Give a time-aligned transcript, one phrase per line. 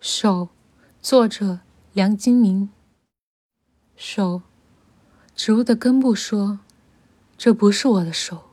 [0.00, 0.50] 手，
[1.02, 1.58] 作者
[1.92, 2.70] 梁金明。
[3.96, 4.42] 手，
[5.34, 6.60] 植物的根部说
[7.36, 8.44] ：“这不是我的手。”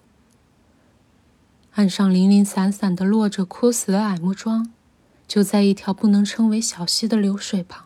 [1.74, 4.74] 岸上零零散散的落着枯死的矮木桩，
[5.28, 7.86] 就在一条不能称为小溪的流水旁，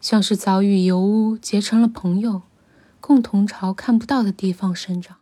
[0.00, 2.42] 像是早与油污结成了朋友，
[3.00, 5.18] 共同朝看不到的地方生长，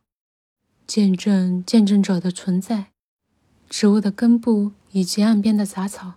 [0.86, 2.86] 见证见证者的存在。
[3.68, 6.14] 植物的根部以及岸边的杂草。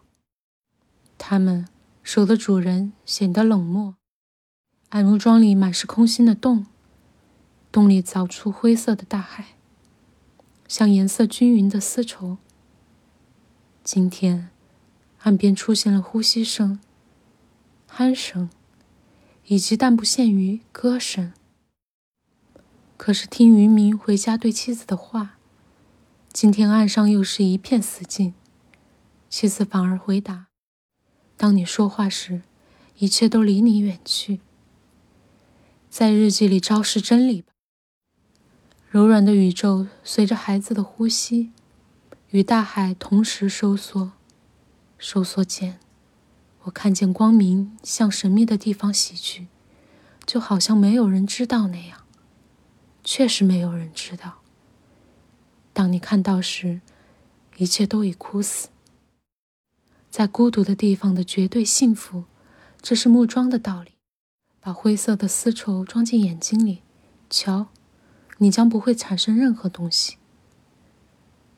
[1.30, 1.68] 它们
[2.04, 3.96] 手的主人显得冷漠。
[4.92, 6.68] 矮木桩里满是空心的洞，
[7.70, 9.58] 洞里凿出灰色的大海，
[10.70, 12.38] 像颜色均匀的丝绸。
[13.84, 14.52] 今天，
[15.24, 16.80] 岸边出现了呼吸声、
[17.92, 18.50] 鼾声，
[19.48, 21.34] 以及但不限于歌声。
[22.96, 25.36] 可是听渔民回家对妻子的话，
[26.32, 28.34] 今天岸上又是一片死静。
[29.28, 30.46] 妻子反而回答。
[31.38, 32.42] 当你说话时，
[32.98, 34.40] 一切都离你远去。
[35.88, 37.54] 在日记里昭示真理吧。
[38.90, 41.52] 柔软的宇宙随着孩子的呼吸，
[42.32, 44.14] 与大海同时收缩。
[44.98, 45.80] 收缩间，
[46.64, 49.46] 我看见光明向神秘的地方袭去，
[50.26, 52.04] 就好像没有人知道那样。
[53.04, 54.40] 确实没有人知道。
[55.72, 56.82] 当你看到时，
[57.58, 58.70] 一切都已枯死。
[60.18, 62.24] 在孤独的地方的绝对幸福，
[62.82, 63.92] 这是木桩的道理。
[64.60, 66.82] 把灰色的丝绸装进眼睛里，
[67.30, 67.68] 瞧，
[68.40, 70.18] 你将不会产生任何东西。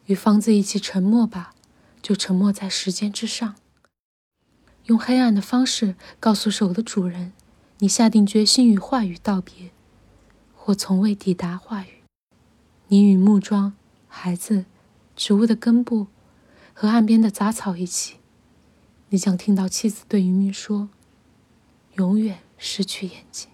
[0.08, 1.56] 与房子一起沉默吧，
[2.02, 3.56] 就沉默在时间之上。
[4.88, 7.32] 用黑暗的方式告诉手的主人，
[7.78, 9.72] 你下定决心与话语道别，
[10.54, 12.04] 或从未抵达话语。
[12.90, 13.72] 你与木桩、
[14.10, 14.66] 孩子、
[15.16, 16.08] 植物的根部
[16.74, 18.19] 和岸边的杂草一起。
[19.12, 20.90] 你想听到妻子对渔民说
[21.98, 23.50] ：“永远失去眼睛。”